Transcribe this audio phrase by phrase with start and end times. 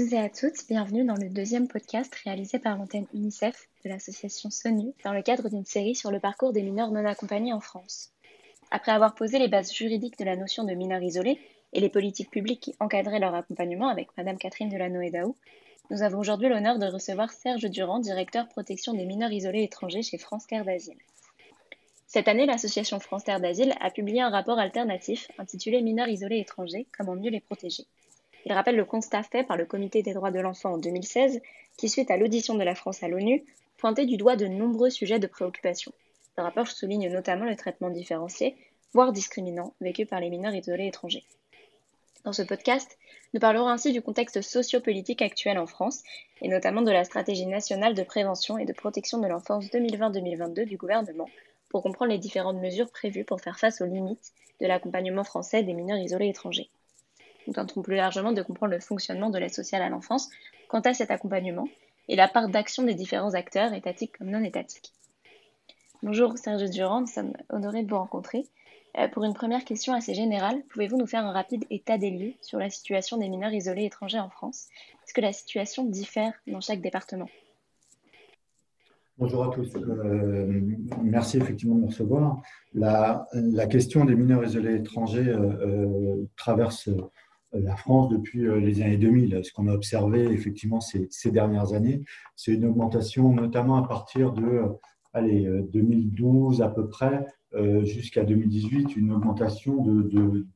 [0.00, 4.48] tous et à toutes, bienvenue dans le deuxième podcast réalisé par l'antenne UNICEF de l'association
[4.48, 8.10] SONU dans le cadre d'une série sur le parcours des mineurs non accompagnés en France.
[8.70, 11.38] Après avoir posé les bases juridiques de la notion de mineur isolé
[11.74, 15.36] et les politiques publiques qui encadraient leur accompagnement avec Madame Catherine Delanoë-Daou,
[15.90, 20.16] nous avons aujourd'hui l'honneur de recevoir Serge Durand, directeur protection des mineurs isolés étrangers chez
[20.16, 20.96] France Terre d'Asile.
[22.06, 26.86] Cette année, l'association France Terre d'Asile a publié un rapport alternatif intitulé Mineurs isolés étrangers,
[26.96, 27.84] comment mieux les protéger.
[28.46, 31.40] Il rappelle le constat fait par le Comité des droits de l'enfant en 2016,
[31.76, 33.44] qui, suite à l'audition de la France à l'ONU,
[33.76, 35.92] pointait du doigt de nombreux sujets de préoccupation.
[36.36, 38.56] Le rapport souligne notamment le traitement différencié,
[38.92, 41.24] voire discriminant, vécu par les mineurs isolés étrangers.
[42.24, 42.98] Dans ce podcast,
[43.32, 46.02] nous parlerons ainsi du contexte sociopolitique actuel en France,
[46.42, 50.76] et notamment de la stratégie nationale de prévention et de protection de l'enfance 2020-2022 du
[50.76, 51.28] gouvernement,
[51.68, 55.72] pour comprendre les différentes mesures prévues pour faire face aux limites de l'accompagnement français des
[55.72, 56.68] mineurs isolés étrangers.
[57.56, 60.30] Nous plus largement de comprendre le fonctionnement de l'aide sociale à l'enfance
[60.68, 61.66] quant à cet accompagnement
[62.08, 64.92] et la part d'action des différents acteurs, étatiques comme non étatiques.
[66.02, 68.46] Bonjour Serge Durand, nous sommes honorés de vous rencontrer.
[68.98, 72.34] Euh, pour une première question assez générale, pouvez-vous nous faire un rapide état des lieux
[72.40, 74.68] sur la situation des mineurs isolés étrangers en France?
[75.04, 77.28] Est-ce que la situation diffère dans chaque département?
[79.18, 79.74] Bonjour à tous.
[79.76, 80.62] Euh,
[81.02, 82.40] merci effectivement de me recevoir.
[82.74, 83.26] La,
[83.68, 86.88] question des mineurs isolés étrangers euh, traverse
[87.52, 89.40] la France depuis les années 2000.
[89.44, 92.04] Ce qu'on a observé effectivement ces, dernières années,
[92.36, 94.62] c'est une augmentation notamment à partir de
[95.12, 100.46] allez, 2012 à peu près euh, jusqu'à 2018 une augmentation de, de,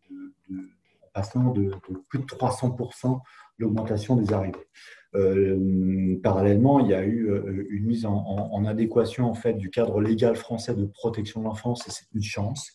[1.12, 1.72] passant de,
[2.09, 3.20] plus de 300%
[3.59, 4.69] l'augmentation des arrivées.
[5.17, 10.00] Euh, parallèlement, il y a eu euh, une mise en, adéquation en fait du cadre
[10.00, 12.70] légal français de protection de l'enfance et c'est une chance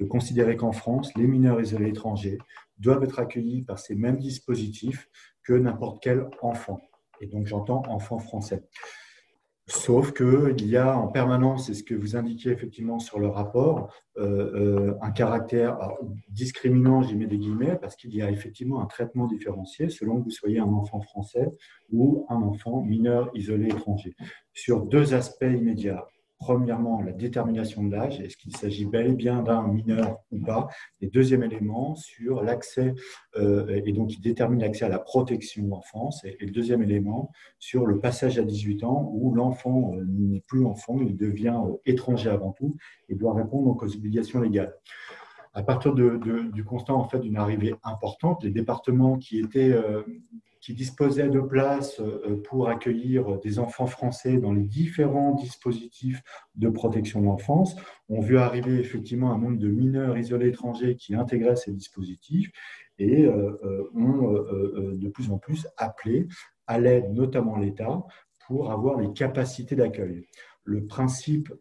[0.00, 2.38] de considérer qu'en France, les mineurs isolés étrangers
[2.78, 5.08] doivent être accueillis par ces mêmes dispositifs
[5.42, 6.80] que n'importe quel enfant.
[7.20, 8.64] Et donc j'entends enfant français.
[9.66, 13.94] Sauf qu'il y a en permanence, c'est ce que vous indiquiez effectivement sur le rapport,
[14.18, 15.78] euh, euh, un caractère
[16.28, 20.24] discriminant, j'y mets des guillemets, parce qu'il y a effectivement un traitement différencié selon que
[20.24, 21.50] vous soyez un enfant français
[21.90, 24.14] ou un enfant mineur isolé étranger.
[24.52, 26.06] Sur deux aspects immédiats
[26.38, 30.68] premièrement, la détermination de l'âge, est-ce qu'il s'agit bel et bien d'un mineur ou pas?
[31.00, 32.94] Et deuxième élément, sur l'accès,
[33.36, 36.24] euh, et donc il détermine l'accès à la protection enfance.
[36.24, 40.42] Et, et, le deuxième élément, sur le passage à 18 ans, où l'enfant euh, n'est
[40.46, 42.76] plus enfant, il devient euh, étranger avant tout
[43.08, 44.74] et doit répondre aux obligations légales
[45.54, 49.74] à partir du constat en fait d'une arrivée importante, les départements qui étaient
[50.64, 56.22] qui disposait de places euh, pour accueillir des enfants français dans les différents dispositifs
[56.54, 57.76] de protection de l'enfance,
[58.08, 62.50] ont vu arriver effectivement un nombre de mineurs isolés étrangers qui intégraient ces dispositifs
[62.98, 64.32] et euh, euh, ont
[64.94, 66.28] de plus en plus appelé
[66.66, 68.02] à l'aide, notamment l'État,
[68.46, 70.24] pour avoir les capacités d'accueil.
[70.64, 71.52] Le principe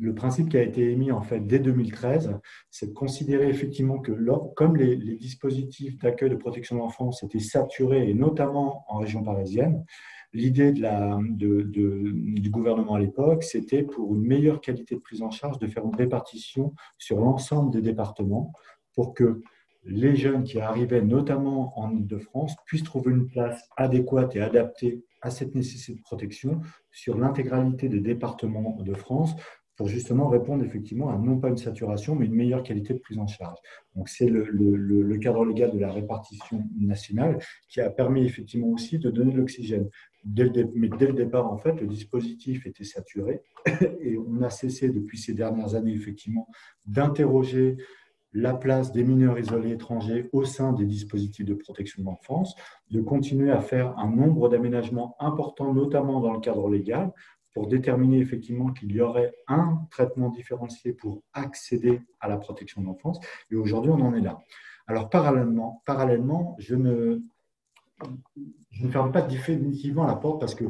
[0.00, 2.38] le principe qui a été émis en fait dès 2013,
[2.70, 4.12] c'est de considérer effectivement que
[4.54, 9.84] comme les, dispositifs d'accueil de protection de l'enfance étaient saturés, et notamment en région parisienne,
[10.32, 15.66] l'idée du gouvernement à l'époque, c'était pour une meilleure qualité de prise en charge de
[15.66, 18.52] faire une répartition sur l'ensemble des départements
[18.94, 19.42] pour que
[19.84, 25.30] les jeunes qui arrivaient notamment en Ile-de-France puissent trouver une place adéquate et adaptée à
[25.30, 26.60] cette nécessité de protection
[26.90, 29.34] sur l'intégralité des départements de France
[29.80, 33.16] pour justement répondre effectivement à non pas une saturation, mais une meilleure qualité de prise
[33.16, 33.56] en charge.
[33.96, 39.08] Donc c'est le, cadre légal de la répartition nationale qui a permis effectivement aussi de
[39.08, 39.88] donner de l'oxygène.
[40.74, 43.40] mais dès le départ, en fait, le dispositif était saturé
[44.02, 46.46] et on a cessé depuis ces dernières années effectivement
[46.86, 47.78] d'interroger
[48.34, 52.54] la place des mineurs isolés étrangers au sein des dispositifs de protection de l'enfance,
[52.90, 57.14] de continuer à faire un nombre d'aménagements importants, notamment dans le cadre légal,
[57.52, 62.86] pour déterminer effectivement qu'il y aurait un traitement différencié pour accéder à la protection de
[62.86, 63.18] l'enfance.
[63.50, 64.38] Et aujourd'hui, on en est là.
[64.86, 67.20] Alors, parallèlement, parallèlement je, ne,
[68.70, 70.64] je ne ferme pas définitivement la porte parce que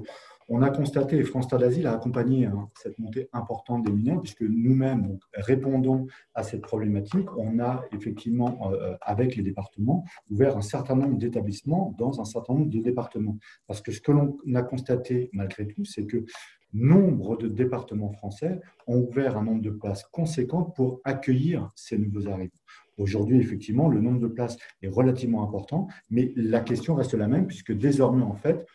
[0.52, 4.42] on a constaté, et France d'Asile a accompagné hein, cette montée importante des mineurs, puisque
[4.42, 7.28] nous-mêmes répondons à cette problématique.
[7.36, 12.54] On a effectivement, euh, avec les départements, ouvert un certain nombre d'établissements dans un certain
[12.54, 13.38] nombre de départements.
[13.68, 16.24] Parce que ce que l'on a constaté malgré tout, c'est que
[16.72, 22.28] nombre de départements français ont ouvert un nombre de places conséquentes pour accueillir ces nouveaux
[22.28, 22.52] arrivants.
[22.98, 27.46] Aujourd'hui, effectivement, le nombre de places est relativement important, mais la question reste la même,
[27.46, 28.66] puisque désormais, en fait,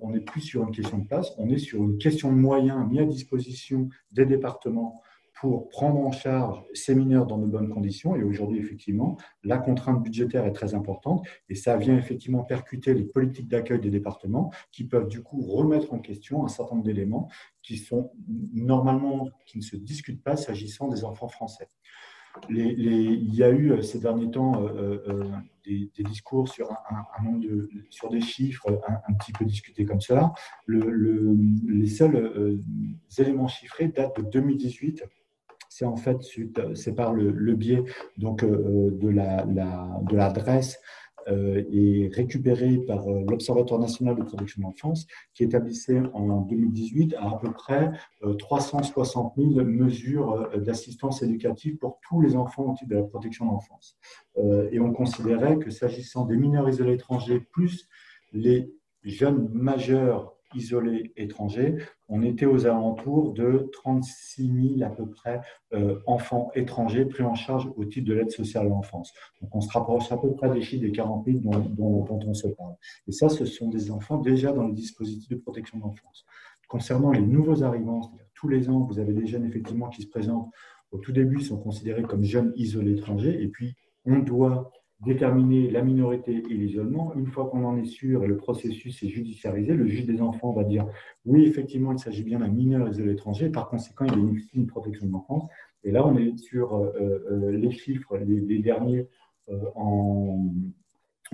[0.00, 2.88] on n'est plus sur une question de place, on est sur une question de moyens
[2.88, 5.00] mis à disposition des départements
[5.42, 8.14] pour prendre en charge ces mineurs dans de bonnes conditions.
[8.14, 13.02] Et aujourd'hui, effectivement, la contrainte budgétaire est très importante et ça vient effectivement percuter les
[13.02, 17.28] politiques d'accueil des départements qui peuvent du coup remettre en question un certain nombre d'éléments
[17.60, 18.12] qui sont
[18.54, 21.66] normalement, qui ne se discutent pas s'agissant des enfants français.
[22.48, 25.24] il y a eu euh, ces derniers temps euh, euh,
[25.64, 30.34] des, discours sur un, nombre de, sur des chiffres un, petit peu discutés comme ça.
[30.68, 32.60] les seuls
[33.18, 35.02] éléments chiffrés datent de 2018
[35.82, 36.18] c'est en fait
[36.74, 37.82] c'est par le, biais
[38.16, 39.08] donc, euh, de
[40.14, 40.78] l'adresse
[41.26, 46.42] la, euh, et récupéré par euh, l'Observatoire national de protection de l'enfance, qui établissait en
[46.42, 47.90] 2018 à à peu près
[48.38, 53.50] 360 000 mesures d'assistance éducative pour tous les enfants au titre de la protection de
[53.50, 53.96] l'enfance.
[54.70, 57.88] et on considérait que s'agissant des mineurs isolés étrangers, plus
[58.32, 58.72] les
[59.04, 61.76] jeunes majeurs isolés étrangers,
[62.08, 65.40] on était aux alentours de 36 000 à peu près
[65.72, 69.12] euh, enfants étrangers pris en charge au titre de l'aide sociale à l'enfance.
[69.40, 72.48] Donc on se rapproche à peu près des chiffres des 40 000 dont, on se
[72.48, 72.74] parle.
[73.08, 76.24] Et ça, ce sont des enfants déjà dans les dispositifs de protection de l'enfance.
[76.68, 80.50] Concernant les nouveaux arrivants, tous les ans, vous avez des jeunes effectivement qui se présentent
[80.90, 84.70] au tout début, sont considérés comme jeunes isolés étrangers, et puis on doit
[85.04, 87.12] déterminer la minorité et l'isolement.
[87.14, 90.52] Une fois qu'on en est sûr et le processus est judiciarisé, le juge des enfants
[90.52, 90.86] va dire
[91.24, 93.48] oui, effectivement, il s'agit bien d'un mineur isolé étranger.
[93.48, 95.44] Par conséquent, il bénéficie d'une protection de l'enfance.
[95.84, 96.92] Et là, on est sur euh,
[97.30, 99.08] euh, les chiffres, les, derniers
[99.48, 100.52] euh, en,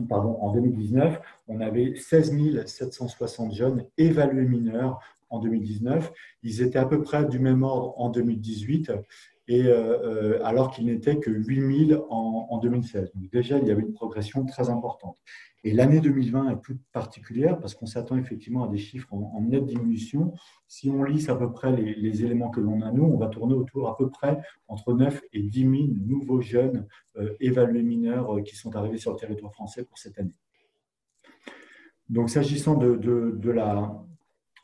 [0.08, 1.20] pardon, en 2019.
[1.48, 6.10] On avait 16 760 jeunes évalués mineurs en 2019.
[6.42, 8.92] Ils étaient à peu près du même ordre en 2018
[9.50, 13.12] euh, euh, alors qu'il n'était que 8000 en, en 2016.
[13.14, 15.16] Donc déjà, il y avait une progression très importante.
[15.64, 19.66] Et l'année 2020 est plus particulière parce qu'on s'attend effectivement à des chiffres en, nette
[19.66, 20.32] diminution.
[20.68, 23.54] Si on lisse à peu près les, éléments que l'on a, nous, on va tourner
[23.54, 25.72] autour à peu près entre 9 et 10 000
[26.06, 26.86] nouveaux jeunes
[27.16, 30.34] euh, évalués mineurs qui sont arrivés sur le territoire français pour cette année.
[32.08, 34.00] Donc, s'agissant de, de, de, la,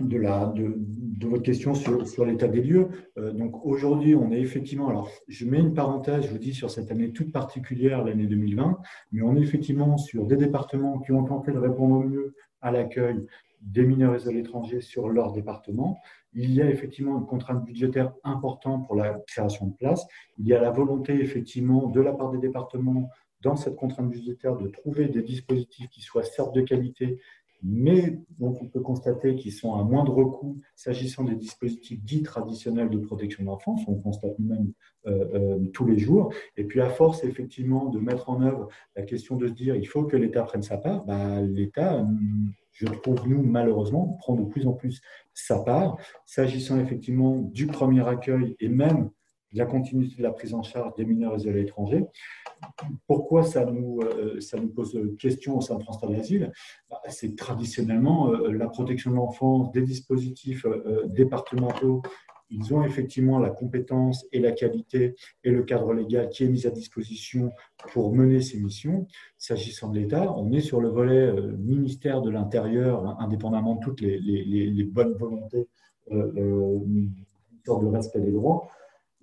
[0.01, 2.89] de, la, de, de, votre question sur, sur l'état des lieux.
[3.19, 6.71] Euh, donc aujourd'hui, on est effectivement, alors je mets une parenthèse, je vous dis sur
[6.71, 8.79] cette année toute particulière, l'année 2020,
[9.13, 12.71] mais on est effectivement sur des départements qui ont tenté de répondre au mieux à
[12.71, 13.27] l'accueil
[13.61, 15.99] des mineurs isolés étrangers sur leur département.
[16.35, 20.07] Il y a effectivement une contrainte budgétaire importante pour la création de places.
[20.39, 23.09] Il y a la volonté effectivement de la part des départements
[23.41, 27.21] dans cette contrainte budgétaire de trouver des dispositifs qui soient certes de qualité
[27.65, 32.91] mais donc on peut constater qu'ils sont à moindre coût s'agissant des dispositifs dits traditionnels
[32.91, 34.73] de protection de l'enfance, on constate même
[35.07, 36.33] euh, euh, tous les jours.
[36.57, 39.87] Et puis à force effectivement de mettre en œuvre la question de se dire il
[39.87, 44.45] faut que l'État prenne sa part, bah, l'État, hum, je trouve nous malheureusement, prend de
[44.45, 45.01] plus en plus
[45.33, 45.97] sa part,
[46.27, 49.11] s'agissant effectivement du premier accueil et même
[49.55, 52.05] la continuité de la prise en charge des mineurs isolés étrangers.
[53.07, 56.53] Pourquoi ça nous, euh, ça nous pose question au sein de France d'Asile
[56.84, 62.03] bah, C'est traditionnellement euh, la protection de l'enfance, des dispositifs euh, départementaux.
[62.51, 66.67] Ils ont effectivement la compétence et la qualité et le cadre légal qui est mis
[66.67, 67.51] à disposition
[67.93, 69.07] pour mener ces missions.
[69.39, 74.85] S'agissant de l'État, on est sur le volet ministère de l'Intérieur, indépendamment de toutes les
[74.85, 75.69] bonnes volontés
[76.13, 76.81] euh,
[77.67, 78.69] de respect des droits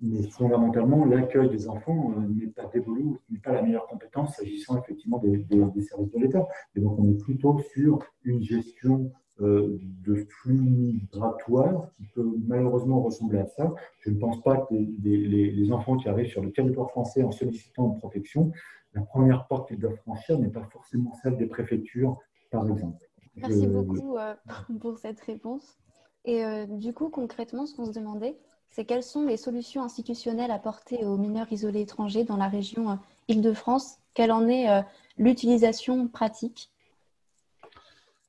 [0.02, 4.76] mais fondamentalement, l'accueil des enfants euh, n'est pas dévolu, n'est pas la meilleure compétence s'agissant
[4.82, 5.46] effectivement des,
[5.80, 6.46] services de l'État.
[6.74, 13.00] Et donc, on est plutôt sur une gestion euh, de flux migratoires qui peut malheureusement
[13.00, 13.72] ressembler à ça.
[14.00, 17.92] Je ne pense pas que les, enfants qui arrivent sur le territoire français en sollicitant
[17.92, 18.50] une protection,
[18.94, 22.18] la première porte qu'ils doivent franchir n'est pas forcément celle des préfectures,
[22.50, 22.98] par exemple.
[23.36, 24.34] Merci beaucoup euh,
[24.80, 25.78] pour cette réponse.
[26.24, 28.38] Et du coup, concrètement, ce qu'on se demandait,
[28.72, 32.94] c'est quelles sont les solutions institutionnelles apportées aux mineurs isolés étrangers dans la région euh,
[33.28, 33.98] Île-de-France?
[34.14, 34.80] Quelle en est euh,
[35.18, 36.70] l'utilisation pratique?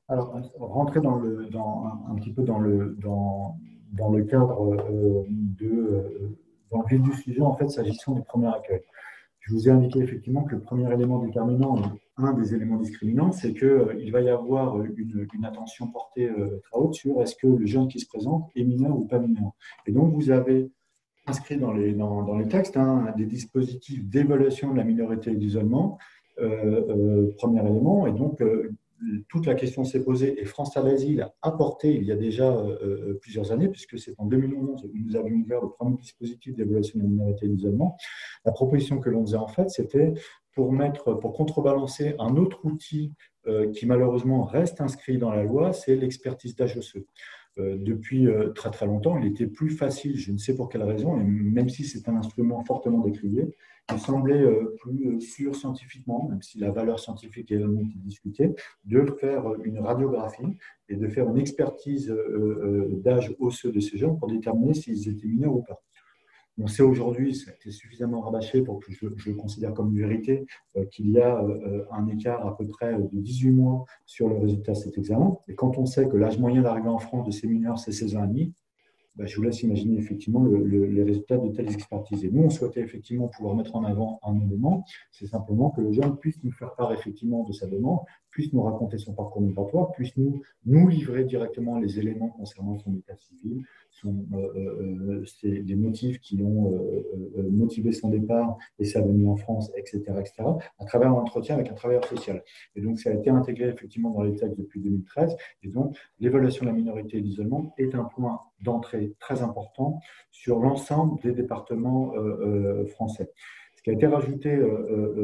[0.08, 3.56] Alors, rentrer dans le, un, petit peu dans le, dans,
[4.10, 6.36] le cadre euh, de,
[6.70, 8.82] dans le vif du sujet, en fait, s'agissant du premier accueil.
[9.46, 11.76] Je vous ai indiqué effectivement que le premier élément déterminant,
[12.16, 16.80] un des éléments discriminants, c'est qu'il euh, va y avoir une, attention portée euh, très
[16.80, 19.52] haute sur est-ce que le jeune qui se présente est mineur ou pas mineur.
[19.86, 20.70] Et donc, vous avez
[21.26, 25.98] inscrit dans les, dans, les textes hein, des dispositifs d'évaluation de la minorité et d'isolement,
[26.40, 28.42] euh, premier élément, et donc
[29.28, 32.50] toute la question s'est posée et France à l'asile a apporté il y a déjà
[32.50, 36.54] euh, euh, plusieurs années, puisque c'est en 2011 où nous avions ouvert le premier dispositif
[36.54, 37.96] d'évaluation de la minorité et l'isolement.
[38.44, 40.14] La proposition que l'on faisait en fait, c'était
[40.52, 43.12] pour mettre, pour contrebalancer un autre outil
[43.46, 47.04] euh, qui malheureusement reste inscrit dans la loi, c'est l'expertise d'HEC.
[47.56, 49.16] depuis très très longtemps.
[49.18, 52.16] Il était plus facile, je ne sais pour quelle raison, et même si c'est un
[52.16, 53.54] instrument fortement décrié,
[53.92, 54.44] il semblait
[54.80, 57.62] plus sûr scientifiquement, même si la valeur scientifique est
[57.96, 60.56] discutée, de faire une radiographie
[60.88, 62.14] et de faire une expertise
[63.02, 65.82] d'âge osseux de ces jeunes pour déterminer s'ils étaient mineurs ou pas.
[66.56, 70.06] On sait aujourd'hui, ça a été suffisamment rabâché pour que je, le considère comme une
[70.06, 74.28] vérité, euh, qu'il y a euh, un écart à peu près de 18 mois sur
[74.28, 75.36] le résultat de cet examen.
[75.48, 78.16] Et quand on sait que l'âge moyen d'arrivée en France de ces mineurs, c'est 16
[78.16, 78.54] ans et demi,
[79.16, 82.24] bah, je vous laisse imaginer effectivement les résultats de telles expertises.
[82.24, 85.92] Et nous, on souhaitait effectivement pouvoir mettre en avant un élément, c'est simplement que le
[85.92, 88.00] jeune puisse nous faire part effectivement de sa demande,
[88.34, 92.92] puisse nous raconter son parcours migratoire, puisse nous, nous livrer directement les éléments concernant son
[92.96, 93.62] état civil,
[93.92, 99.36] son, euh, euh, les motifs qui ont euh, motivé son départ et sa venue en
[99.36, 100.32] France, etc., etc.,
[100.80, 102.42] à travers un entretien avec un travailleur social.
[102.74, 105.36] Et donc, ça a été intégré effectivement dans les textes depuis 2013.
[105.62, 110.00] Et donc, l'évaluation de la minorité et l'isolement est un point d'entrée très important
[110.32, 112.12] sur l'ensemble des départements
[112.88, 113.30] français.
[113.76, 114.58] Ce qui a été rajouté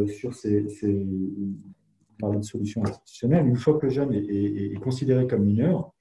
[0.07, 0.69] sur ces
[2.21, 5.93] parler de solutions institutionnelles, une fois que le jeune est, considéré comme mineur,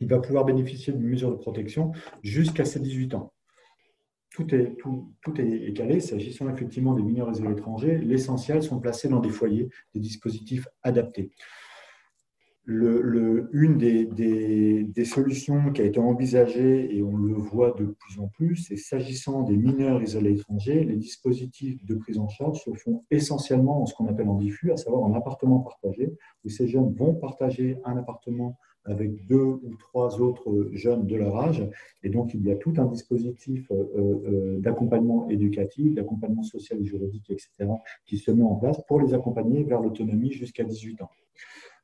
[0.00, 1.92] il va pouvoir bénéficier d'une mesure de protection
[2.22, 3.32] jusqu'à ses 18 ans.
[4.30, 5.98] Tout est, tout, est calé.
[6.00, 10.68] S'agissant effectivement des mineurs et des étrangers, l'essentiel sont placés dans des foyers, des dispositifs
[10.82, 11.30] adaptés
[12.68, 18.56] une des, solutions qui a été envisagée, et on le voit de plus en plus,
[18.56, 23.82] c'est s'agissant des mineurs isolés étrangers, les dispositifs de prise en charge se font essentiellement
[23.82, 26.12] en ce qu'on appelle en diffus, à savoir en appartement partagé,
[26.44, 31.36] où ces jeunes vont partager un appartement avec deux ou trois autres jeunes de leur
[31.36, 31.68] âge.
[32.02, 36.84] Et donc, il y a tout un dispositif euh, euh, d'accompagnement éducatif, d'accompagnement social et
[36.84, 37.70] juridique, etc.,
[38.06, 41.10] qui se met en place pour les accompagner vers l'autonomie jusqu'à 18 ans.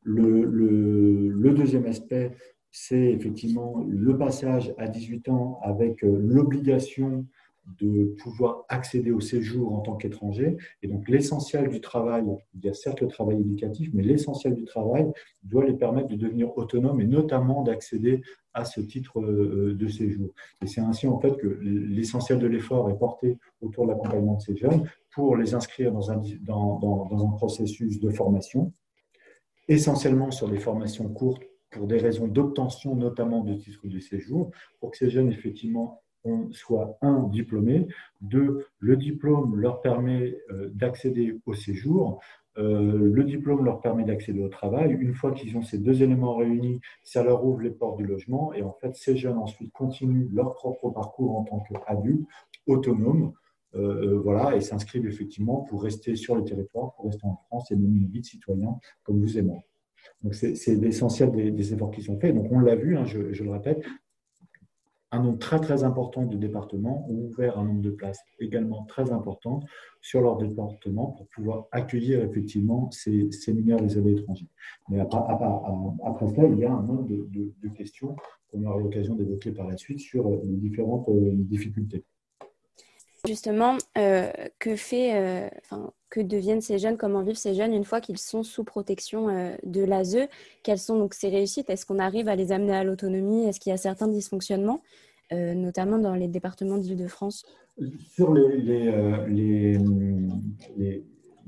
[0.04, 2.32] Le, deuxième aspect,
[2.70, 7.26] c'est effectivement le passage à 18 ans avec euh, l'obligation
[7.80, 10.56] de pouvoir accéder au séjour en tant qu'étranger.
[10.82, 14.64] Et donc l'essentiel du travail, il y a certes le travail éducatif, mais l'essentiel du
[14.64, 15.10] travail
[15.42, 18.20] doit les permettre de devenir autonomes et notamment d'accéder
[18.52, 20.28] à ce titre euh, de séjour.
[20.62, 24.42] Et c'est ainsi en fait que l'essentiel de l'effort est porté autour de l'accompagnement de
[24.42, 28.72] ces jeunes pour les inscrire dans un, dans, dans un processus de formation
[29.68, 34.92] essentiellement sur des formations courtes pour des raisons d'obtention, notamment de titres de séjour, pour
[34.92, 36.02] que ces jeunes, effectivement,
[36.52, 37.86] soient, un, diplômés,
[38.20, 42.20] deux, le diplôme leur permet euh, d'accéder au séjour,
[42.56, 44.92] euh, le diplôme leur permet d'accéder au travail.
[44.92, 48.52] Une fois qu'ils ont ces deux éléments réunis, ça leur ouvre les portes du logement.
[48.54, 52.26] Et en fait, ces jeunes ensuite continuent leur propre parcours en tant qu'adultes,
[52.66, 53.32] autonomes,
[53.74, 57.98] voilà, et s'inscrivent effectivement pour rester sur le territoire, pour rester en France et mener
[57.98, 59.58] une vie de citoyen comme vous et moi.
[60.22, 62.34] Donc c'est l'essentiel des, efforts qui sont faits.
[62.34, 63.84] Donc on l'a vu, hein, je, le répète,
[65.10, 69.12] un nombre très très important de départements ont ouvert un nombre de places également très
[69.12, 69.60] important
[70.00, 74.48] sur leur département pour pouvoir accueillir effectivement ces, mineurs des étrangers.
[74.88, 75.20] Mais après,
[76.04, 78.16] après, cela, il y a un nombre de, de questions
[78.50, 82.04] qu'on aura l'occasion d'évoquer par la suite sur les différentes euh, difficultés.
[83.26, 85.48] Justement, euh, que fait, euh,
[86.10, 89.56] que deviennent ces jeunes, comment vivent ces jeunes une fois qu'ils sont sous protection euh,
[89.64, 90.28] de l'ASE
[90.62, 91.70] Quelles sont donc ces réussites?
[91.70, 93.46] Est-ce qu'on arrive à les amener à l'autonomie?
[93.46, 94.82] Est-ce qu'il y a certains dysfonctionnements,
[95.32, 97.44] notamment dans les départements d'Île-de-France?
[98.14, 98.58] Sur les,
[99.26, 99.78] les,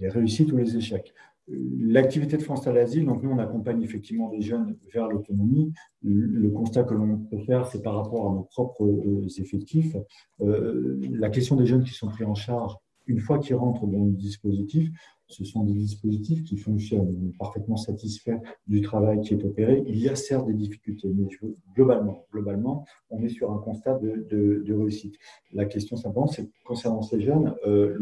[0.09, 1.15] réussites ou les échecs.
[1.49, 5.73] L'activité de France à l'asile, donc nous on accompagne effectivement des jeunes vers l'autonomie.
[6.03, 9.97] Le constat que l'on peut faire, c'est par rapport à nos propres euh, effectifs.
[10.41, 12.75] Euh, la question des jeunes qui sont pris en charge,
[13.07, 14.91] une fois qu'ils rentrent dans le dispositif,
[15.29, 19.83] ce sont des dispositifs qui fonctionnent parfaitement satisfaits du travail qui est opéré.
[19.87, 21.29] Il y a certes des difficultés, mais
[21.75, 25.17] globalement, globalement, on est sur un constat de, réussite.
[25.53, 27.97] La question simplement, c'est concernant ces jeunes, euh,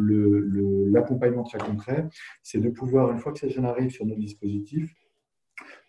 [0.90, 2.08] l'accompagnement très concret,
[2.42, 4.94] c'est de pouvoir, une fois que ces jeunes arrivent sur nos dispositifs,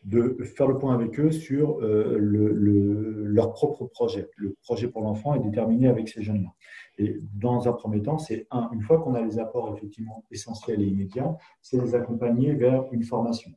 [0.04, 4.30] de faire le point avec eux sur euh, leur propre projet.
[4.38, 6.50] Le projet pour l'enfant est déterminé avec ces jeunes-là.
[6.98, 10.82] Et dans un premier temps, c'est un, une fois qu'on a les apports effectivement essentiels
[10.82, 13.52] et immédiats, c'est les accompagner vers une formation.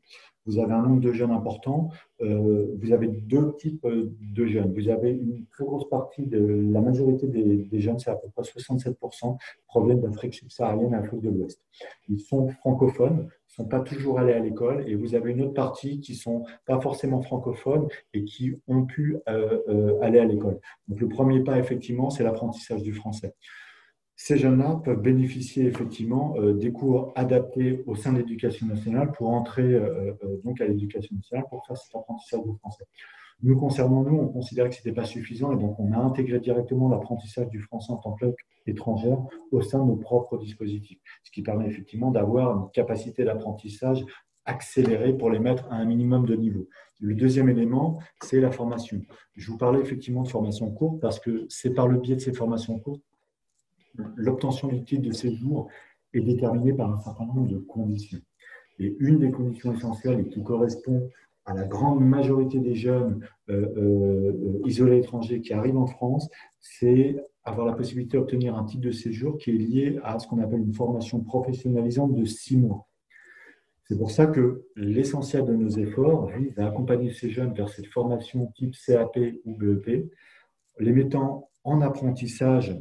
[0.48, 1.90] Vous avez un nombre de jeunes important,
[2.22, 4.72] euh, vous avez deux types euh, de jeunes.
[4.72, 6.38] Vous avez une très grosse partie de
[6.72, 9.36] la majorité des, jeunes, c'est à peu près 67%,
[9.66, 11.60] proviennent d'Afrique subsaharienne et Afrique de l'Ouest.
[12.08, 16.00] Ils sont francophones, sont pas toujours allés à l'école et vous avez une autre partie
[16.00, 20.60] qui sont pas forcément francophones et qui ont pu euh, euh, aller à l'école.
[20.86, 23.34] Donc le premier pas effectivement, c'est l'apprentissage du français.
[24.14, 29.30] Ces jeunes-là peuvent bénéficier effectivement euh, des cours adaptés au sein de l'éducation nationale pour
[29.30, 29.80] entrer
[30.44, 32.84] donc à l'éducation nationale pour faire cet apprentissage du français.
[33.42, 36.40] Nous, concernant nous, on considérait que ce n'était pas suffisant et donc on a intégré
[36.40, 38.34] directement l'apprentissage du français en tant que langue
[38.66, 39.18] étrangère
[39.52, 44.04] au sein de nos propres dispositifs, ce qui permet effectivement d'avoir une capacité d'apprentissage
[44.44, 46.68] accélérée pour les mettre à un minimum de niveau.
[47.00, 49.00] Le deuxième élément, c'est la formation.
[49.36, 52.32] Je vous parlais effectivement de formation courte parce que c'est par le biais de ces
[52.32, 53.02] formations courtes,
[54.16, 55.68] l'obtention du titre de séjour
[56.14, 58.20] est déterminée par un certain nombre de conditions.
[58.80, 61.08] Et une des conditions essentielles et qui correspond
[61.48, 66.28] à la grande majorité des jeunes euh, euh, isolés étrangers qui arrivent en France,
[66.60, 70.40] c'est avoir la possibilité d'obtenir un titre de séjour qui est lié à ce qu'on
[70.40, 72.86] appelle une formation professionnalisante de six mois.
[73.84, 77.86] C'est pour ça que l'essentiel de nos efforts vise à accompagner ces jeunes vers cette
[77.86, 80.12] formation type CAP ou BEP,
[80.78, 82.78] les mettant en apprentissage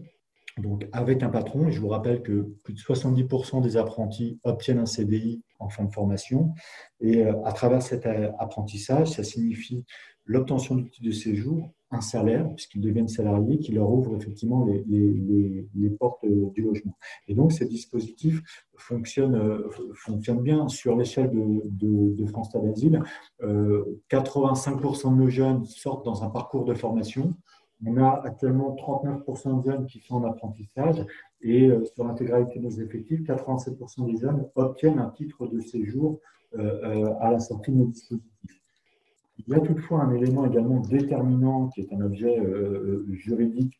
[0.62, 1.70] donc avec un patron.
[1.70, 5.94] Je vous rappelle que plus de 70% des apprentis obtiennent un CDI en fin de
[5.94, 6.54] formation.
[7.00, 9.86] Et euh, à travers cet euh, apprentissage, ça signifie
[10.26, 15.90] l'obtention du titre de séjour, un salaire, puisqu'ils deviennent salariés, qui leur ouvre effectivement les,
[15.98, 16.98] portes euh, du logement.
[17.30, 18.42] Et donc, ces dispositifs
[18.76, 19.64] fonctionnent,
[19.96, 23.02] fonctionnent bien sur l'échelle de, France Stade Asile.
[23.42, 27.34] 85% de nos jeunes sortent dans un parcours de formation.
[27.86, 31.06] On a actuellement 39% de jeunes qui sont en apprentissage
[31.42, 36.20] et euh, sur l'intégralité de nos effectifs, 87% des jeunes obtiennent un titre de séjour
[36.58, 38.62] euh, euh, à la sortie de nos dispositifs.
[39.38, 42.42] Il y a toutefois un élément également déterminant qui est un objet
[43.12, 43.80] juridique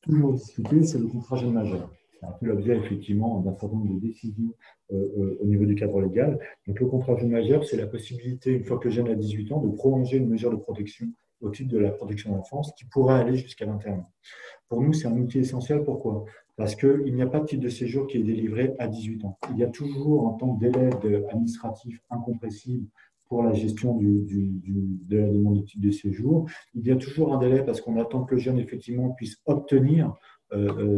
[0.00, 1.90] toujours discuté, c'est le contrat jeune majeur.
[2.12, 4.54] C'est un peu l'objet effectivement d'un certain nombre de décisions
[4.90, 6.38] au niveau du cadre légal.
[6.68, 9.50] Donc le contrat jeune majeur, c'est la possibilité, une fois que le jeune a 18
[9.50, 11.08] ans, de prolonger une mesure de protection
[11.40, 14.12] au titre de la protection de l'enfance qui pourrait aller jusqu'à 21 ans.
[14.68, 15.84] Pour nous, c'est un outil essentiel.
[15.84, 16.24] Pourquoi?
[16.56, 19.38] Parce qu'il n'y a pas de titre de séjour qui est délivré à 18 ans.
[19.50, 20.90] Il y a toujours un temps délai
[21.30, 22.86] administratif incompressible
[23.28, 26.48] pour la gestion de la demande de titre de séjour.
[26.74, 30.14] Il y a toujours un délai parce qu'on attend que le jeune, effectivement, puisse obtenir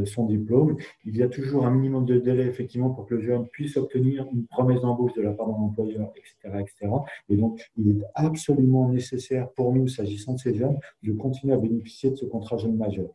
[0.05, 0.77] son diplôme.
[1.05, 4.27] Il y a toujours un minimum de délai, effectivement, pour que le jeune puisse obtenir
[4.33, 6.93] une promesse d'embauche de la part de l'employeur, etc., etc.
[7.29, 11.59] Et donc, il est absolument nécessaire pour nous, s'agissant de ces jeunes, de continuer à
[11.59, 13.09] bénéficier de ce contrat jeune majeur.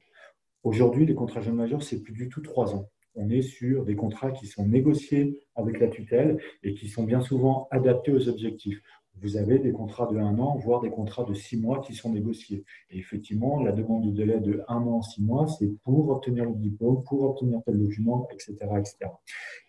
[0.63, 2.87] Aujourd'hui, les contrats jeunes majeurs, c'est plus du tout trois ans.
[3.15, 7.21] On est sur des contrats qui sont négociés avec la tutelle et qui sont bien
[7.21, 8.81] souvent adaptés aux objectifs
[9.21, 12.11] vous avez des contrats de un an, voire des contrats de six mois qui sont
[12.11, 12.65] négociés.
[12.89, 16.55] Et effectivement, la demande de délai de un an, six mois, c'est pour obtenir le
[16.55, 18.55] diplôme, pour obtenir tel document, etc.
[18.77, 18.97] etc.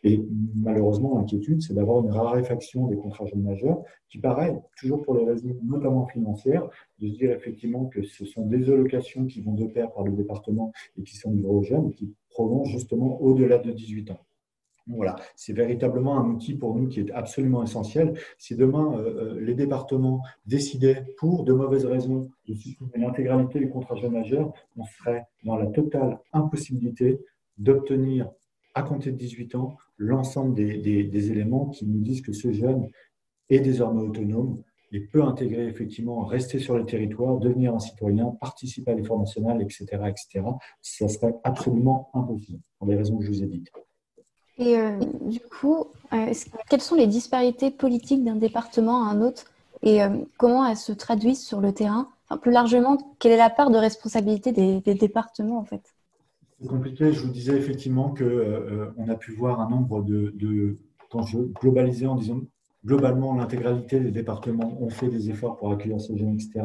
[0.03, 0.25] Et
[0.57, 5.25] malheureusement, l'inquiétude, c'est d'avoir une raréfaction des contrats jeunes majeurs, qui paraît, toujours pour les
[5.25, 9.67] raisons notamment financières, de se dire effectivement que ce sont des allocations qui vont de
[9.67, 13.73] pair par le département et qui sont livrées aux jeunes, qui prolongent justement au-delà de
[13.73, 14.21] 18 ans.
[14.87, 18.19] Voilà, c'est véritablement un outil pour nous qui est absolument essentiel.
[18.37, 23.71] Si demain euh, euh, les départements décidaient, pour de mauvaises raisons, de supprimer l'intégralité du
[23.71, 27.19] contrat jeune majeur, on serait dans la totale impossibilité
[27.57, 28.31] d'obtenir,
[28.75, 32.89] à compter de 18 ans, l'ensemble des, des, éléments qui nous disent que ce jeune
[33.49, 38.91] est désormais autonome et peut intégrer effectivement, rester sur le territoire, devenir un citoyen, participer
[38.91, 40.47] à l'effort national, etc., etc.
[40.83, 43.71] Ça serait absolument impossible, pour les raisons que je vous ai dites.
[44.59, 46.33] Et euh, du coup, euh,
[46.71, 49.45] quelles sont les disparités politiques d'un département à un autre
[49.83, 52.09] et euh, comment elles se traduisent sur le terrain?
[52.41, 55.95] Plus largement, quelle est la part de responsabilité des, départements en fait?
[56.61, 57.13] C'est compliqué.
[57.13, 60.79] Je vous disais effectivement qu'on on a pu voir un nombre de, de
[61.11, 62.41] quand je globalisais en disant
[62.85, 66.65] globalement l'intégralité des départements ont fait des efforts pour accueillir ces jeunes, etc.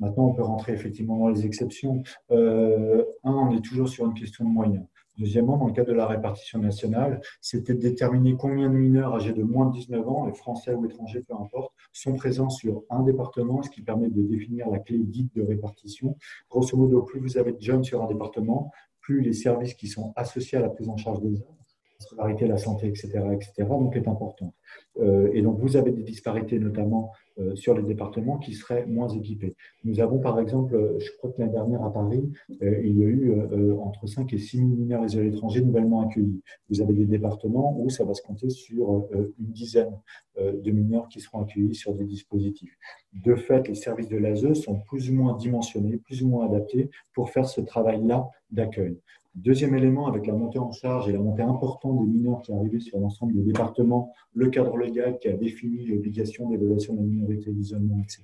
[0.00, 2.02] Maintenant, on peut rentrer effectivement dans les exceptions.
[2.30, 4.84] un, on est toujours sur une question de moyens.
[5.18, 9.32] Deuxièmement, dans le cadre de la répartition nationale, c'était de déterminer combien de mineurs âgés
[9.32, 13.62] de moins de 19 ans, français ou étrangers, peu importe, sont présents sur un département,
[13.62, 16.16] ce qui permet de définir la clé dite de répartition.
[16.50, 20.12] Grosso modo, plus vous avez de jeunes sur un département, plus les services qui sont
[20.16, 21.56] associés à la prise en charge des jeunes
[21.98, 24.54] la scolarité, la santé, etc., etc., donc est importante.
[24.98, 27.12] Euh, et donc, vous avez des disparités, notamment
[27.54, 29.54] sur les départements qui seraient moins équipés.
[29.84, 32.30] Nous avons, par exemple, je crois que l'année dernière à Paris,
[32.62, 33.42] euh, il y a eu
[33.78, 36.42] entre 5 et 6 000 mineurs isolés étrangers nouvellement accueillis.
[36.70, 39.94] Vous avez des départements où ça va se compter sur une dizaine
[40.38, 42.76] de mineurs qui seront accueillis sur des dispositifs.
[43.12, 46.90] De fait, les services de l'ASE sont plus ou moins dimensionnés, plus ou moins adaptés
[47.14, 48.98] pour faire ce travail-là d'accueil.
[49.36, 52.80] Deuxième élément, avec la montée en charge et la montée importante des mineurs qui arrivaient
[52.80, 57.52] sur l'ensemble des départements, le cadre légal qui a défini l'obligation d'évaluation de la minorité
[57.52, 58.22] d'isolement, etc.,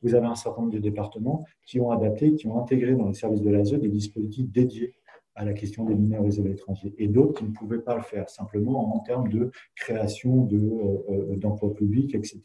[0.00, 3.14] vous avez un certain nombre de départements qui ont adapté, qui ont intégré dans les
[3.14, 4.94] services de l'ASE des dispositifs dédiés
[5.34, 8.30] à la question des mineurs isolés étrangers et d'autres qui ne pouvaient pas le faire,
[8.30, 12.40] simplement en termes de création euh, euh, d'emplois publics, etc.,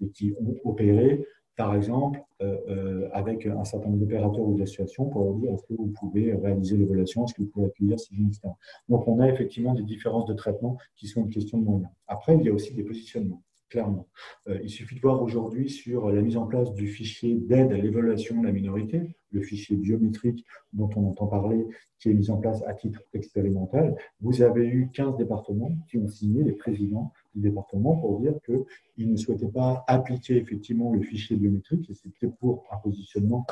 [0.00, 1.24] et qui ont opéré
[1.56, 5.64] par exemple, euh, euh, avec un certain nombre d'opérateurs ou d'associations pour leur dire est-ce
[5.64, 8.48] que vous pouvez réaliser l'évaluation, est-ce que vous pouvez accueillir ces jeunes, etc.
[8.88, 11.90] Donc, on a effectivement des différences de traitement qui sont une question de moyens.
[12.08, 14.06] Après, il y a aussi des positionnements clairement.
[14.48, 17.78] Euh, il suffit de voir aujourd'hui sur la mise en place du fichier d'aide à
[17.78, 21.66] l'évaluation de la minorité, le fichier biométrique dont on entend parler,
[21.98, 23.96] qui est mis en place à titre expérimental.
[24.20, 29.10] Vous avez eu 15 départements qui ont signé, les présidents du département, pour dire qu'ils
[29.10, 33.46] ne souhaitaient pas appliquer effectivement le fichier biométrique, et c'était pour un positionnement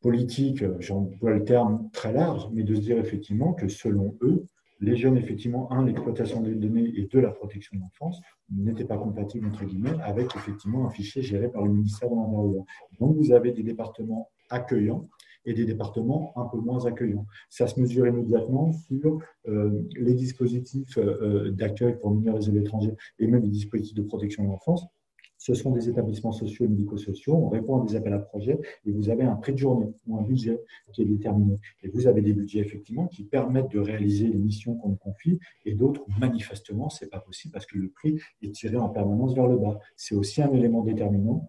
[0.00, 4.44] politique, j'emploie le terme très large, mais de se dire effectivement que selon eux,
[4.80, 8.96] les jeunes, effectivement, un, l'exploitation des données et deux, la protection de l'enfance, n'étaient pas
[8.96, 12.64] compatibles, entre guillemets, avec effectivement un fichier géré par le ministère de l'Intérieur.
[13.00, 15.08] Donc, vous avez des départements accueillants
[15.48, 17.26] et des départements un peu moins accueillants.
[17.48, 23.26] Ça se mesure immédiatement sur euh, les dispositifs euh, d'accueil pour mineurs et étrangers et
[23.26, 24.86] même les dispositifs de protection de l'enfance
[25.38, 27.34] ce sont des établissements sociaux et médico-sociaux.
[27.34, 30.18] On répond à des appels à projets et vous avez un prix de journée ou
[30.18, 30.60] un budget
[30.92, 31.58] qui est déterminé.
[31.82, 35.74] Et vous avez des budgets effectivement qui permettent de réaliser les missions qu'on confie et
[35.74, 39.46] d'autres, manifestement, ce n'est pas possible parce que le prix est tiré en permanence vers
[39.46, 39.78] le bas.
[39.96, 41.48] C'est aussi un élément déterminant,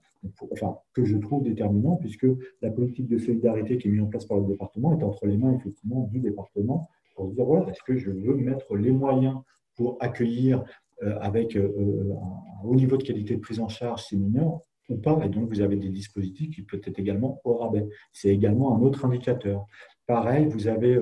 [0.52, 2.28] enfin, que je trouve déterminant puisque
[2.62, 5.38] la politique de solidarité qui est mise en place par le département est entre les
[5.38, 9.38] mains effectivement du département pour se dire voilà, est-ce que je veux mettre les moyens
[9.76, 10.64] pour accueillir
[11.04, 14.60] euh, avec euh, euh, un haut niveau de qualité de prise en charge ces mineurs
[14.90, 15.20] ou pas?
[15.24, 17.88] Et donc, vous avez des dispositifs qui peuvent être également au rabais.
[18.12, 19.66] C'est également un autre indicateur.
[20.10, 21.00] Pareil, vous avez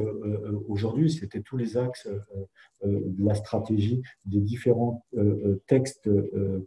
[0.67, 2.09] aujourd'hui, c'était tous les axes
[2.83, 5.05] de la stratégie des différents
[5.65, 6.09] textes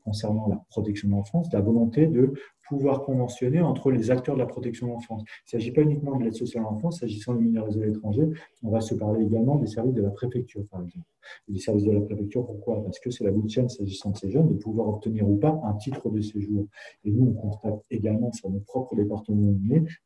[0.05, 2.33] concernant la protection de l'enfance, la volonté de
[2.71, 5.23] pouvoir conventionner entre les acteurs de la protection de l'enfance.
[5.23, 8.29] Il ne s'agit pas uniquement de l'aide sociale à l'enfance, s'agissant des mineurs et étrangers,
[8.63, 11.07] on va se parler également des services de la préfecture, par exemple.
[11.49, 12.83] Les services de la préfecture, pourquoi?
[12.85, 15.61] Parce que c'est la bout chaîne, s'agissant de ces jeunes, de pouvoir obtenir ou pas
[15.65, 16.67] un titre de séjour.
[17.05, 19.55] Et nous, on constate également sur nos propres départements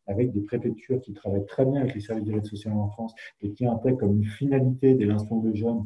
[0.06, 3.14] avec des préfectures qui travaillent très bien avec les services de l'aide sociale à l'enfance
[3.42, 5.84] et qui intègrent comme une finalité dès l'instant de jeunes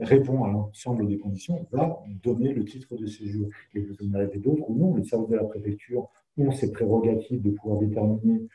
[0.00, 3.48] répond à l'ensemble des conditions, va donner le titre de séjour.
[3.74, 4.94] Et vous en avez d'autres ou non.
[4.94, 8.46] Les services de la préfecture ont ces prérogatives de pouvoir déterminer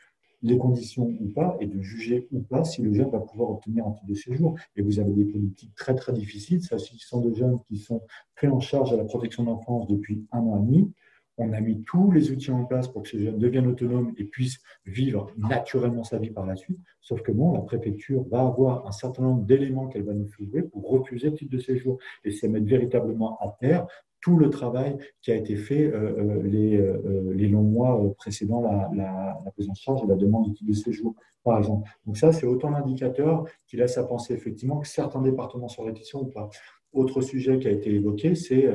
[0.42, 3.86] les conditions ou pas et de juger ou pas si le jeune va pouvoir obtenir
[3.86, 4.56] un titre de séjour.
[4.76, 8.00] Et vous avez des politiques très très difficiles, s'agissant de jeunes qui sont
[8.34, 10.92] pris en charge à la protection d'enfance depuis un an et demi
[11.38, 14.24] on a mis tous les outils en place pour que ces jeunes deviennent autonomes et
[14.24, 16.78] puissent vivre naturellement sa vie par la suite.
[17.00, 20.62] Sauf que non, la préfecture va avoir un certain nombre d'éléments qu'elle va nous trouver
[20.62, 21.98] pour refuser le titre de séjour.
[22.24, 23.86] Et c'est mettre véritablement à terre
[24.22, 28.88] tout le travail qui a été fait euh, euh, euh, les, longs mois précédant la,
[28.94, 31.90] la, prise en charge et la demande de titre de séjour, par exemple.
[32.06, 36.20] Donc ça, c'est autant d'indicateurs qui laissent à penser effectivement que certains départements sont réticents
[36.20, 36.48] ou pas.
[36.92, 38.68] Autre sujet qui a été évoqué, c'est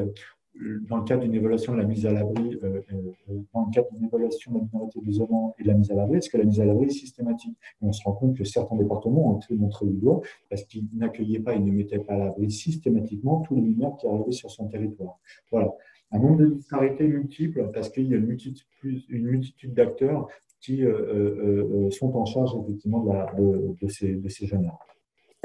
[0.89, 3.87] dans le cadre d'une évaluation de la mise à l'abri, euh, euh, dans le cadre
[3.91, 6.45] d'une évaluation de la minorité d'isolement et de la mise à l'abri, est-ce que la
[6.45, 7.57] mise à l'abri est systématique?
[7.81, 11.39] On se rend compte que certains départements ont été montrés du doigt parce qu'ils n'accueillaient
[11.39, 14.67] pas et ne mettaient pas à l'abri systématiquement tous les mineurs qui arrivaient sur son
[14.67, 15.19] territoire.
[15.51, 15.73] Voilà.
[16.11, 20.27] Un nombre de disparités multiples parce qu'il y a une multitude, d'acteurs
[20.61, 24.77] qui euh, sont en charge effectivement de, de ces, de ces jeunes-là.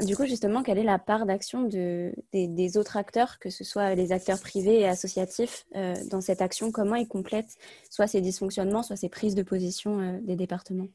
[0.01, 3.93] Du coup, justement, quelle est la part d'action de, des, autres acteurs, que ce soit
[3.93, 6.71] les acteurs privés et associatifs, euh, dans cette action?
[6.71, 7.57] Comment ils complètent
[7.91, 10.87] soit ces dysfonctionnements, soit ces prises de position euh, des départements?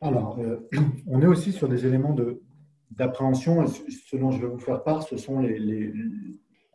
[0.00, 0.68] Alors, euh,
[1.08, 2.14] on est aussi sur des éléments
[2.92, 3.66] d'appréhension.
[3.66, 5.92] Ce dont je vais vous faire part, ce sont les,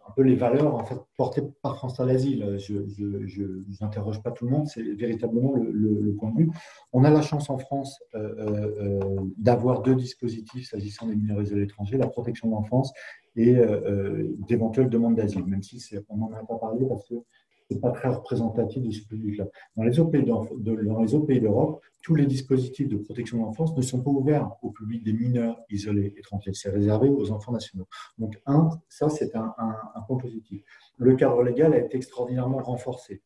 [0.10, 2.58] un peu les valeurs en fait, portées par France à l'asile.
[2.58, 6.52] Je n'interroge pas tout le monde, c'est véritablement le, point de vue.
[6.94, 11.40] On a la chance en France euh, euh, euh, d'avoir deux dispositifs s'agissant des mineurs
[11.40, 12.92] à l'étranger, la protection de l'enfance
[13.36, 13.56] et
[14.48, 17.16] d'éventuelles demandes d'asile, même si on n'en a pas parlé parce que
[17.70, 19.48] n'est pas très représentatif de ce public-là.
[19.76, 24.12] Dans les autres pays d'Europe, tous les dispositifs de protection de l'enfance ne sont pas
[24.12, 26.54] ouverts au public des mineurs isolés étrangers.
[26.54, 27.88] C'est réservé aux enfants nationaux.
[28.18, 30.64] Donc, un, ça, c'est un, un point positif.
[30.98, 33.22] Le cadre légal a été extraordinairement renforcé.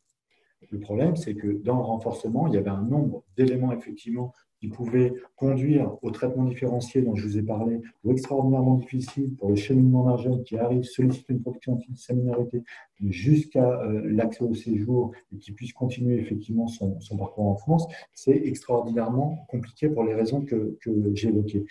[0.72, 4.70] Le problème, c'est que dans le renforcement, il y avait un nombre d'éléments effectivement qui
[4.70, 9.58] pouvait conduire au traitement différencié dont je vous ai parlé, ou extraordinairement difficile pour le
[9.58, 12.64] cheminement d'un qui arrive, sollicite une protection de sa minorité
[13.02, 18.38] jusqu'à euh, l'accès au séjour et qui puisse continuer effectivement son, parcours en France, c'est
[18.38, 21.66] extraordinairement compliqué pour les raisons que, que j'ai évoquées.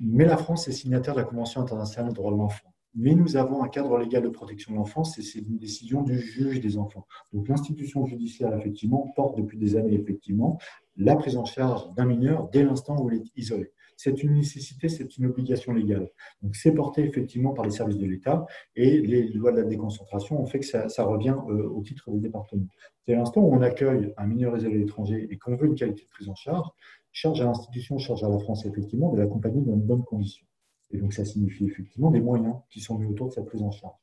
[0.00, 2.73] Mais la France est signataire de la Convention internationale des droits de l'enfant.
[2.94, 6.18] Mais nous avons un cadre légal de protection de l'enfance et c'est une décision du
[6.18, 7.06] juge des enfants.
[7.32, 10.58] Donc l'institution judiciaire, effectivement, porte depuis des années, effectivement,
[10.96, 13.72] la prise en charge d'un mineur dès l'instant où il est isolé.
[13.96, 16.08] C'est une nécessité, c'est une obligation légale.
[16.42, 20.40] Donc c'est porté effectivement par les services de l'État et les lois de la déconcentration
[20.40, 22.66] ont fait que ça, revient euh, au titre des départements.
[23.06, 26.08] Dès l'instant où on accueille un mineur isolé étranger et qu'on veut une qualité de
[26.08, 26.68] prise en charge,
[27.12, 30.46] charge à l'institution, charge à la France effectivement de l'accompagner dans de bonnes conditions.
[30.94, 33.72] Et donc, ça signifie effectivement des moyens qui sont mis autour de cette prise en
[33.72, 33.96] charge.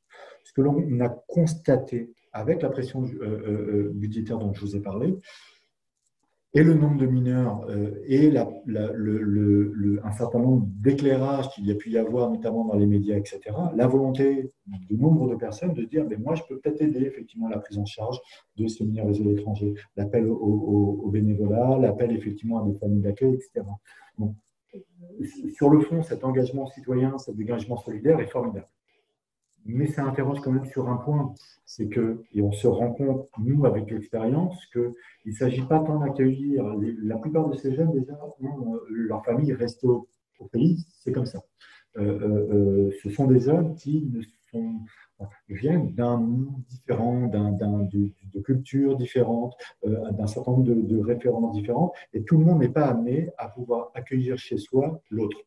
[0.44, 4.76] Ce que l'on a constaté avec la pression euh, euh, euh, budgétaire dont je vous
[4.76, 5.16] ai parlé,
[6.54, 7.66] et le nombre de mineurs
[8.06, 13.16] et un certain nombre d'éclairages qu'il y a pu y avoir, notamment dans les médias,
[13.16, 13.40] etc.,
[13.74, 17.46] la volonté de nombre de personnes de dire mais moi, je peux peut-être aider effectivement
[17.46, 18.20] à la prise en charge
[18.58, 23.64] de ces mineurs isolés étrangers, l'appel au, bénévolat, l'appel effectivement à des familles d'accueil, etc
[25.54, 28.68] sur le fond, cet engagement citoyen, cet engagement solidaire est formidable.
[29.64, 33.28] Mais ça interroge quand même sur un point, c'est que, et on se rend compte,
[33.38, 34.92] nous, avec l'expérience, qu'il
[35.26, 36.64] ne s'agit pas tant d'accueillir,
[37.02, 38.18] la plupart de ces jeunes, déjà,
[38.90, 40.08] leur famille reste au,
[40.50, 41.40] pays, c'est comme ça.
[41.96, 44.80] Euh, euh, euh, ce sont des hommes qui ne sont
[45.48, 49.54] viennent d'un monde différent, de, cultures différentes,
[49.84, 53.30] euh, d'un certain nombre de, de références différentes, et tout le monde n'est pas amené
[53.38, 55.38] à pouvoir accueillir chez soi l'autre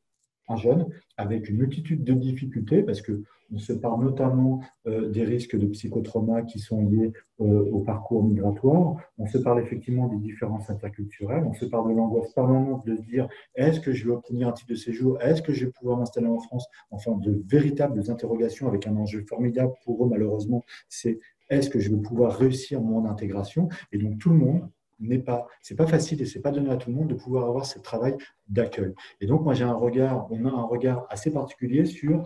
[0.47, 5.57] un jeune avec une multitude de difficultés, parce qu'on se parle notamment euh, des risques
[5.57, 10.69] de psychotrauma qui sont liés euh, au parcours migratoire, on se parle effectivement des différences
[10.69, 14.47] interculturelles, on se parle de l'angoisse permanente de se dire est-ce que je vais obtenir
[14.49, 18.09] un titre de séjour, est-ce que je vais pouvoir m'installer en France, enfin de véritables
[18.09, 19.73] interrogations avec un enjeu formidable.
[19.83, 23.69] Pour eux malheureusement, c'est est-ce que je vais pouvoir réussir mon intégration?
[23.91, 26.77] Et donc tout le monde n'est pas, c'est pas facile et c'est pas donné à
[26.77, 28.15] tout le monde de pouvoir avoir ce travail
[28.47, 28.93] d'accueil.
[29.21, 32.23] Et donc moi j'ai un regard, on a un regard assez particulier sur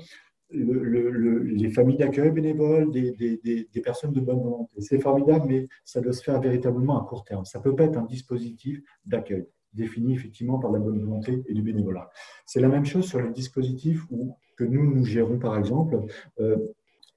[0.52, 4.74] les familles d'accueil bénévoles, des, personnes de bonne volonté.
[4.80, 7.46] C'est formidable, mais ça doit se faire véritablement à court terme.
[7.46, 11.62] Ça peut pas être un dispositif d'accueil défini effectivement par la bonne volonté et du
[11.62, 12.10] bénévolat.
[12.46, 16.00] C'est la même chose sur les dispositifs où, que nous, nous gérons par exemple.
[16.40, 16.58] Euh,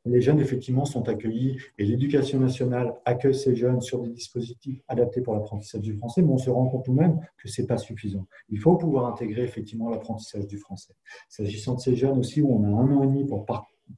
[0.04, 5.20] les jeunes, effectivement, sont accueillis et l'éducation nationale accueille ces jeunes sur des dispositifs adaptés
[5.20, 8.26] pour l'apprentissage du français, mais on se rend compte nous-mêmes que ce n'est pas suffisant.
[8.48, 10.94] Il faut pouvoir intégrer effectivement l'apprentissage du français.
[11.28, 13.46] S'agissant de ces jeunes aussi, où on a un an et demi pour,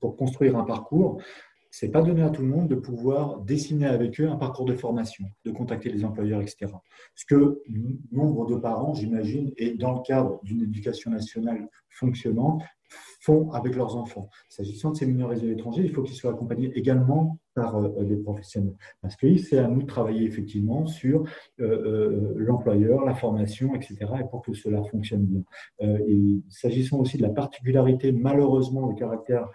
[0.01, 1.21] pour construire un parcours,
[1.77, 4.75] c'est pas donné à tout le monde de pouvoir dessiner avec eux un parcours de
[4.77, 6.67] formation, de contacter les employeurs, etc.
[7.17, 7.63] Ce que
[8.13, 12.59] nombre de parents, j'imagine, et dans le cadre d'une éducation nationale fonctionnant,
[13.21, 14.29] font avec leurs enfants.
[14.49, 18.75] S'agissant de ces mineurs étrangers, il faut qu'ils soient accompagnés également par euh, des professionnels.
[19.01, 21.25] Parce que c'est à nous de travailler effectivement sur
[21.61, 23.97] euh, euh, l'employeur, la formation, etc.
[24.21, 25.43] et pour que cela fonctionne bien.
[26.51, 29.49] s'agissant aussi de la particularité, malheureusement, du caractère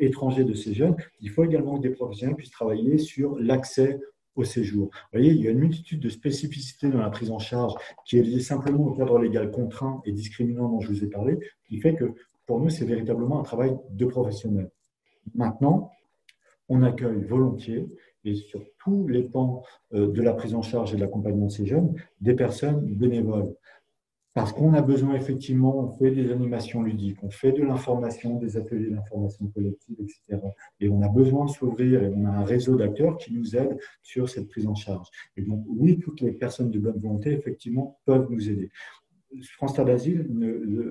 [0.00, 3.98] étranger de ces jeunes, il faut également que des professionnels puissent travailler sur l'accès
[4.36, 4.86] au séjour.
[4.86, 8.18] Vous voyez, il y a une multitude de spécificités dans la prise en charge qui
[8.18, 11.78] est liée simplement au cadre légal contraint et discriminant dont je vous ai parlé, qui
[11.78, 12.14] fait que
[12.46, 14.70] pour nous, c'est véritablement un travail de professionnel.
[15.34, 15.90] Maintenant,
[16.68, 17.86] on accueille volontiers,
[18.24, 21.50] et sur tous les pans euh, de la prise en charge et de l'accompagnement de
[21.50, 23.54] ces jeunes, des personnes bénévoles.
[24.34, 28.56] Parce qu'on a besoin, effectivement, on fait des animations ludiques, on fait de l'information, des
[28.56, 30.40] ateliers d'information collective, etc.
[30.80, 33.78] Et on a besoin de s'ouvrir et on a un réseau d'acteurs qui nous aident
[34.02, 35.06] sur cette prise en charge.
[35.36, 38.70] Et donc, oui, toutes les personnes de bonne volonté, effectivement, peuvent nous aider.
[39.56, 40.26] France Terre d'Asile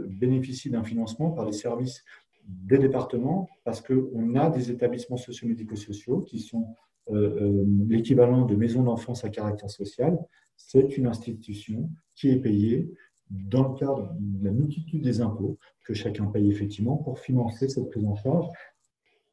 [0.09, 2.03] bénéficie d'un financement par les services
[2.47, 6.65] des départements parce qu'on a des établissements socio-médico-sociaux qui sont
[7.11, 10.17] euh, euh, l'équivalent de maisons d'enfance à caractère social.
[10.55, 12.89] C'est une institution qui est payée
[13.29, 17.89] dans le cadre de la multitude des impôts que chacun paye effectivement pour financer cette
[17.89, 18.47] prise en charge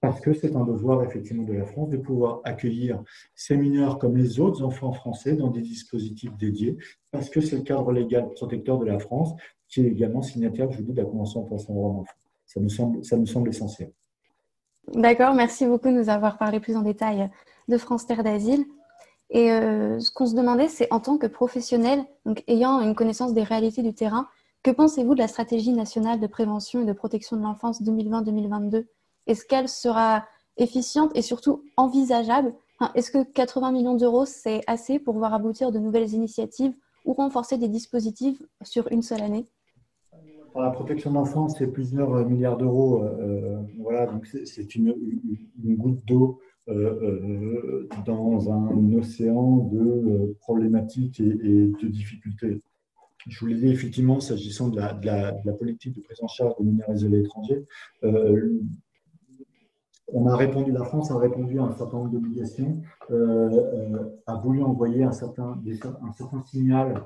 [0.00, 3.02] parce que c'est un devoir effectivement de la France de pouvoir accueillir
[3.34, 6.78] ces mineurs comme les autres enfants français dans des dispositifs dédiés,
[7.10, 9.34] parce que c'est le cadre légal protecteur de la France
[9.68, 12.04] qui est également signataire, je vous dis, de la Convention pour d'enfant.
[12.46, 13.92] Ça me semble, ça me semble essentiel.
[14.94, 17.30] D'accord, merci beaucoup de nous avoir parlé plus en détail
[17.68, 18.64] de France Terre d'Asile.
[19.30, 23.32] Et euh, ce qu'on se demandait, c'est en tant que professionnel, donc ayant une connaissance
[23.32, 24.28] des réalités du terrain,
[24.62, 28.84] que pensez-vous de la stratégie nationale de prévention et de protection de l'enfance 2020-2022
[29.26, 30.24] est-ce qu'elle sera
[30.56, 32.52] efficiente et surtout envisageable?
[32.94, 36.72] Est-ce que 80 millions d'euros, c'est assez pour voir aboutir de nouvelles initiatives
[37.04, 39.46] ou renforcer des dispositifs sur une seule année?
[40.52, 43.04] Pour la protection de l'enfance, c'est plusieurs milliards d'euros.
[43.04, 44.96] Euh, euh, voilà, donc c'est une,
[45.62, 52.62] goutte d'eau dans un océan de problématiques et, de difficultés.
[53.26, 56.92] Je vous l'ai dit, effectivement, s'agissant de la, politique de prise en charge des mineurs
[56.92, 57.64] isolés étrangers,
[60.12, 65.04] on a répondu, la France a répondu à un certain nombre d'obligations, a voulu envoyer
[65.04, 65.60] un certain
[66.46, 67.04] signal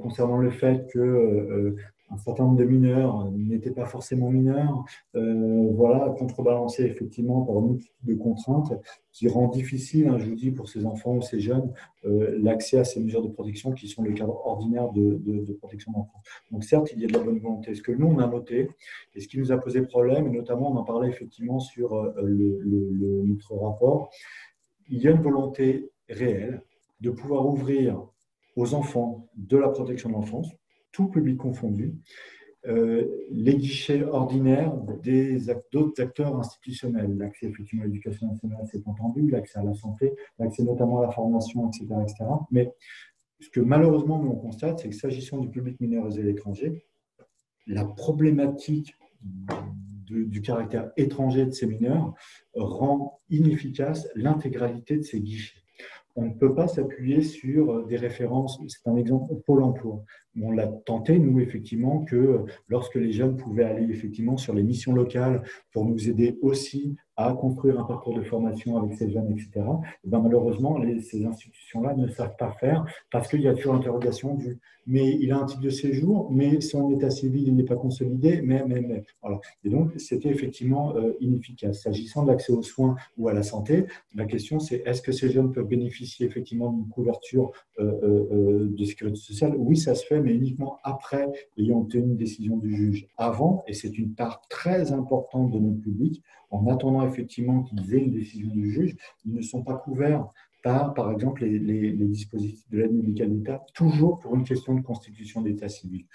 [0.00, 1.76] concernant le fait que
[2.12, 7.78] un certain nombre de mineurs n'étaient pas forcément mineurs, euh, voilà, contrebalancé effectivement par une
[8.02, 8.72] de contraintes
[9.12, 11.72] qui rend difficile, hein, je vous dis, pour ces enfants ou ces jeunes,
[12.04, 16.22] euh, l'accès à ces mesures de protection qui sont le cadre ordinaire de, protection d'enfants.
[16.50, 17.74] Donc certes, il y a de la bonne volonté.
[17.74, 18.70] Ce que nous, on a noté,
[19.14, 22.12] et ce qui nous a posé problème, et notamment on en parlait effectivement sur euh,
[22.22, 24.10] le, notre rapport,
[24.88, 26.62] il y a une volonté réelle
[27.00, 28.06] de pouvoir ouvrir
[28.56, 30.48] aux enfants de la protection de l'enfance,
[30.92, 31.94] tout public confondu,
[32.68, 34.72] euh, les guichets ordinaires
[35.72, 37.16] d'autres acteurs institutionnels.
[37.18, 41.10] L'accès effectivement à l'éducation nationale, c'est entendu, l'accès à la santé, l'accès notamment à la
[41.10, 42.24] formation, etc., etc.
[42.52, 42.72] Mais
[43.40, 46.84] ce que malheureusement nous on constate, c'est que s'agissant du public mineur et l'étranger,
[47.66, 48.94] la problématique
[50.08, 52.14] du caractère étranger de ces mineurs
[52.54, 55.62] rend inefficace l'intégralité de ces guichets
[56.14, 58.60] on ne peut pas s'appuyer sur des références.
[58.68, 60.04] C'est un exemple Pôle emploi.
[60.40, 64.92] On l'a tenté, nous, effectivement, que lorsque les jeunes pouvaient aller effectivement sur les missions
[64.92, 65.42] locales
[65.72, 69.66] pour nous aider aussi à construire un parcours de formation avec ces jeunes, etc.,
[70.04, 74.34] et ben, malheureusement, ces institutions-là ne savent pas faire parce qu'il y a toujours l'interrogation
[74.34, 77.76] du mais il a un titre de séjour, mais son état civil il n'est pas
[77.76, 79.04] consolidé, mais, mais, mais.
[79.22, 79.40] Voilà.
[79.64, 81.82] Et donc, c'était effectivement euh, inefficace.
[81.82, 85.30] S'agissant de l'accès aux soins ou à la santé, la question c'est est-ce que ces
[85.30, 89.54] jeunes peuvent bénéficier effectivement d'une couverture euh, euh, de sécurité sociale?
[89.56, 91.26] Oui, ça se fait, mais uniquement après
[91.58, 93.08] ayant obtenu une décision du juge.
[93.16, 98.04] Avant, et c'est une part très importante de notre public, en attendant effectivement qu'ils aient
[98.04, 100.28] une décision du juge, ils ne sont pas couverts
[100.62, 105.42] par, par exemple, les, dispositifs de l'aide médicale d'État, toujours pour une question de constitution
[105.42, 106.06] d'État civil.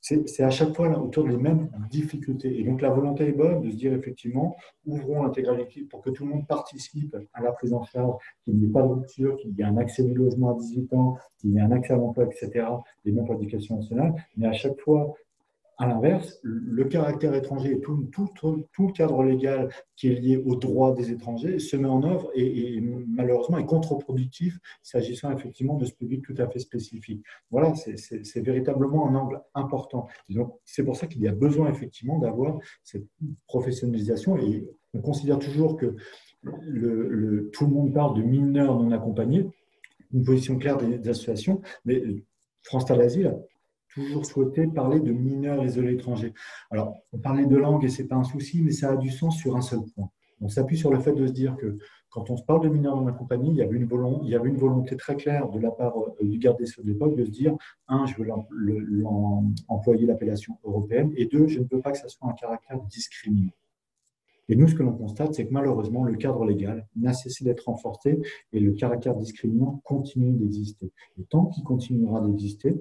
[0.00, 2.58] C'est à chaque fois autour des mêmes difficultés.
[2.58, 6.24] Et donc, la volonté est bonne de se dire, effectivement, ouvrons l'intégralité pour que tout
[6.24, 8.14] le monde participe à la prise en charge,
[8.44, 10.92] qu'il n'y ait pas de rupture, qu'il y ait un accès au logement à 18
[10.94, 12.66] ans, qu'il y ait un accès à l'emploi, etc.,
[13.04, 14.14] des mêmes pour l'éducation nationale.
[14.36, 15.14] Mais à chaque fois,
[15.80, 20.92] à l'inverse, le caractère étranger et tout, le cadre légal qui est lié aux droits
[20.92, 26.22] des étrangers se met en œuvre et, malheureusement est contre-productif s'agissant effectivement de ce public
[26.22, 27.24] tout à fait spécifique.
[27.50, 30.06] Voilà, c'est véritablement un angle important.
[30.66, 33.06] C'est pour ça qu'il y a besoin effectivement d'avoir cette
[33.46, 35.96] professionnalisation et on considère toujours que
[36.42, 39.48] tout le monde parle de mineurs non accompagnés,
[40.12, 42.02] une position claire des, associations, mais
[42.64, 43.34] France Talazil
[43.94, 46.32] toujours souhaité parler de mineurs isolés étrangers.
[46.70, 49.10] Alors, on parlait de langue et ce n'est pas un souci, mais ça a du
[49.10, 50.10] sens sur un seul point.
[50.40, 52.96] On s'appuie sur le fait de se dire que quand on se parle de mineurs
[52.96, 55.48] dans la compagnie, il y avait une, volonté, il y avait une volonté très claire
[55.48, 57.56] de la part euh, du garde des Sceaux de l'époque de se dire
[57.88, 58.28] un, je veux
[59.68, 63.52] employer l'appellation européenne, et deux, je ne veux pas que ça soit un caractère discriminant.
[64.48, 67.66] Et nous, ce que l'on constate, c'est que malheureusement, le cadre légal n'a cessé d'être
[67.66, 68.20] renforcé
[68.52, 70.90] et le caractère discriminant continue d'exister.
[71.20, 72.74] Et tant qu'il continuera d'exister,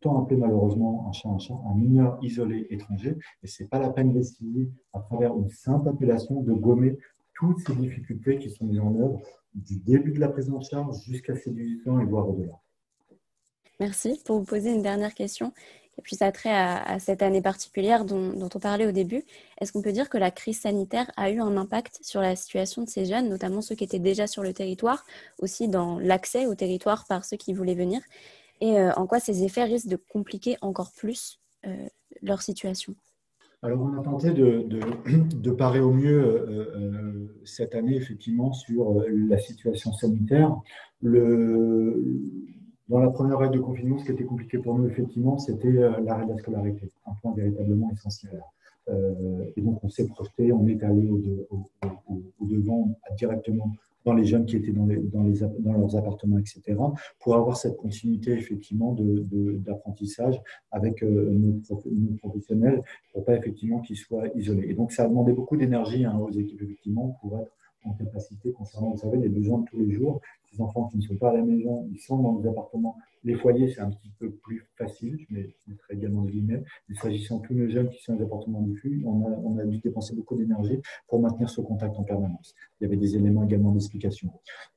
[0.00, 3.78] tant appelé malheureusement un chat un chat, un mineur isolé étranger, et ce n'est pas
[3.78, 6.98] la peine d'essayer, à travers une simple appellation, de gommer
[7.34, 9.20] toutes ces difficultés qui sont mises en œuvre
[9.54, 12.54] du début de la prise en charge jusqu'à ses 18 ans et voire au-delà.
[13.80, 14.20] Merci.
[14.24, 15.52] Pour vous poser une dernière question,
[15.98, 19.24] et puis ça trait à, cette année particulière dont, dont on parlait au début,
[19.60, 22.82] est-ce qu'on peut dire que la crise sanitaire a eu un impact sur la situation
[22.82, 25.04] de ces jeunes, notamment ceux qui étaient déjà sur le territoire,
[25.40, 28.00] aussi dans l'accès au territoire par ceux qui voulaient venir?
[28.60, 31.86] Et euh, en quoi ces effets risquent de compliquer encore plus euh,
[32.22, 32.94] leur situation?
[33.62, 39.92] Alors, on a tenté de, parer au mieux euh, cette année, effectivement, sur la situation
[39.92, 40.56] sanitaire.
[41.02, 46.24] Dans la première vague de confinement, ce qui était compliqué pour nous, effectivement, c'était l'arrêt
[46.24, 48.40] de la scolarité, un point véritablement essentiel.
[49.56, 51.20] Et donc, on s'est projeté, on est allé au,
[52.40, 53.72] devant directement
[54.04, 56.62] dans les jeunes qui étaient dans, leurs appartements, etc.,
[57.20, 61.60] pour avoir cette continuité effectivement d'apprentissage de, avec euh, nos,
[62.18, 62.80] professionnels,
[63.12, 64.68] pour pas effectivement qu'ils soient isolés.
[64.70, 67.52] Et donc ça a demandé beaucoup d'énergie hein, aux équipes effectivement pour être
[67.84, 70.20] en capacité concernant, vous savez, les besoins de tous les jours.
[70.50, 72.96] Ces enfants qui ne sont pas à la maison, ils sont dans des appartements.
[73.24, 75.34] Les foyers, c'est un petit peu plus facile, je
[75.66, 76.62] mettrai également des guillemets.
[76.88, 79.64] Mais s'agissant de tous nos jeunes qui sont dans des appartements diffus, on on a
[79.64, 82.54] dû dépenser beaucoup d'énergie pour maintenir ce contact en permanence.
[82.80, 84.30] Il y avait des éléments également d'explication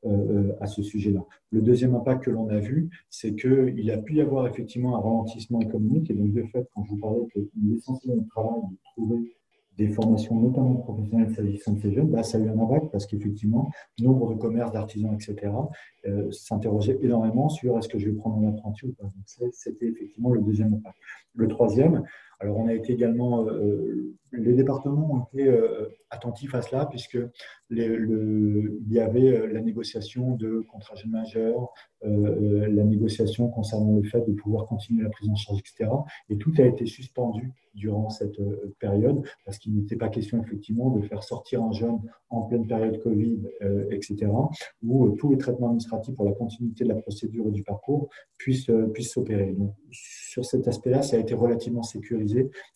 [0.05, 1.23] euh, euh, à ce sujet-là.
[1.51, 5.01] Le deuxième impact que l'on a vu, c'est qu'il a pu y avoir effectivement un
[5.01, 6.09] ralentissement économique.
[6.09, 9.35] Et donc, de fait, quand je vous parlais que l'essentiel du travail de trouver
[9.81, 13.05] des formations, notamment professionnelles s'agissant de ces jeunes, bah, ça a eu un impact parce
[13.05, 15.51] qu'effectivement, nombre de commerces, d'artisans, etc.,
[16.07, 19.09] euh, s'interrogeaient énormément sur est-ce que je vais prendre un apprenti ou pas.
[19.51, 20.97] C'était effectivement le deuxième impact.
[21.35, 22.03] Le troisième,
[22.41, 23.45] Alors, on a été également,
[24.31, 25.49] les départements ont été
[26.09, 27.19] attentifs à cela, puisque
[27.69, 31.69] il y avait la négociation de contrats jeunes majeurs,
[32.03, 35.89] la négociation concernant le fait de pouvoir continuer la prise en charge, etc.
[36.29, 40.89] Et tout a été suspendu durant cette euh, période, parce qu'il n'était pas question effectivement
[40.89, 44.27] de faire sortir un jeune en pleine période Covid, euh, etc.,
[44.83, 48.09] où euh, tous les traitements administratifs pour la continuité de la procédure et du parcours
[48.37, 49.53] puissent puissent s'opérer.
[49.53, 52.30] Donc, sur cet aspect-là, ça a été relativement sécurisé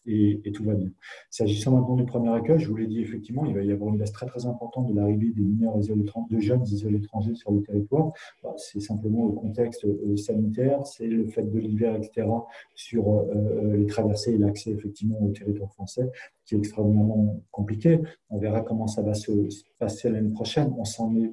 [0.06, 0.90] et, tout va bien.
[1.30, 3.98] S'agissant maintenant du premier accueil, je vous l'ai dit effectivement, il va y avoir une
[3.98, 7.62] baisse très très importante de l'arrivée des mineurs isolés, de jeunes isolés étrangers sur le
[7.62, 8.12] territoire.
[8.44, 9.86] Bah, c'est simplement le contexte
[10.18, 12.28] sanitaire, c'est le fait de l'hiver, etc.,
[12.76, 13.26] sur
[13.74, 16.10] les traversées et l'accès effectivement au territoire français,
[16.46, 18.00] qui est extrêmement compliqué.
[18.30, 19.32] On verra comment ça va se
[19.80, 20.74] passer l'année prochaine.
[20.78, 21.32] On s'en est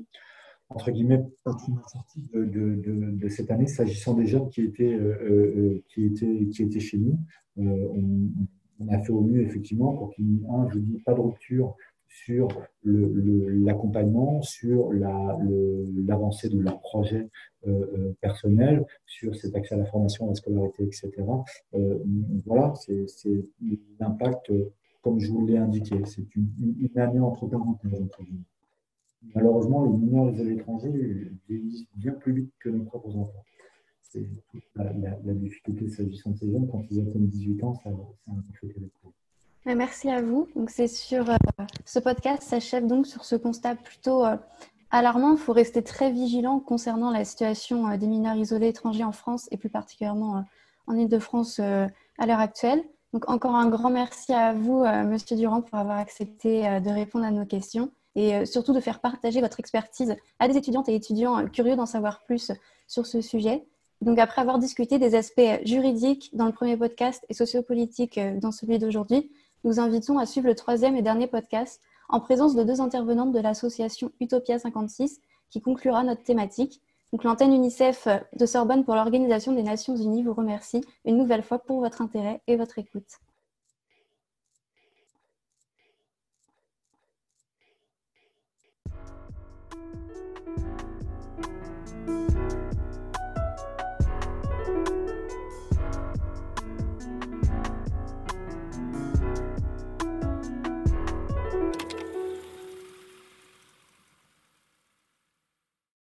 [0.75, 1.73] entre guillemets sorti
[2.33, 2.81] de, de,
[3.13, 6.99] de, cette année s'agissant des jeunes qui étaient, euh, euh, qui étaient, qui étaient chez
[6.99, 7.19] nous.
[7.59, 7.89] Euh,
[8.81, 11.77] on, a fait au mieux effectivement pour qu'il n'y ait, je dis, pas de rupture
[12.09, 12.49] sur
[12.85, 17.29] l'accompagnement, sur l'avancée de leur projet
[17.67, 21.11] euh, euh, personnel, sur cet accès à la formation, à la scolarité, etc.
[21.75, 21.99] Euh,
[22.45, 23.07] voilà, c'est
[24.01, 24.53] l'impact,
[25.01, 28.03] comme je vous l'ai indiqué, c'est une, année entre parenthèses.
[29.35, 33.45] Malheureusement, les mineurs et les étrangers vieillissent bien plus vite que nos propres enfants.
[34.03, 34.27] C'est
[34.77, 36.69] la, la, difficulté s'agissant de ces jeunes.
[36.71, 38.75] Quand ils atteignent 18 ans, a un effet
[39.65, 40.49] Merci à vous.
[40.57, 41.37] Donc, c'est sur euh,
[41.87, 44.37] ce podcast s'achève donc sur ce constat plutôt euh,
[44.91, 45.33] alarmant.
[45.33, 49.49] Il faut rester très vigilant concernant la situation euh, des mineurs isolés étrangers en France
[49.51, 50.45] et plus particulièrement
[50.89, 52.83] en Ile-de-France à l'heure actuelle.
[53.13, 57.31] Donc, encore un grand merci à vous, Monsieur Durand, pour avoir accepté de répondre à
[57.31, 61.77] nos questions et surtout de faire partager votre expertise à des étudiantes et étudiants curieux
[61.77, 62.53] d'en savoir plus
[62.87, 63.65] sur ce sujet.
[64.03, 68.79] Donc, après avoir discuté des aspects juridiques dans le premier podcast et sociopolitiques dans celui
[68.79, 69.31] d'aujourd'hui,
[69.65, 73.39] nous invitons à suivre le troisième et dernier podcast en présence de deux intervenantes de
[73.39, 76.81] l'association Utopia 56 qui conclura notre thématique.
[77.13, 81.59] Donc l'antenne UNICEF de Sorbonne pour l'Organisation des Nations Unies vous remercie une nouvelle fois
[81.59, 83.21] pour votre intérêt et votre écoute.